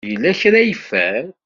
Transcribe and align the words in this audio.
Yella 0.09 0.31
kra 0.39 0.57
ay 0.59 0.67
yeffer? 0.71 1.23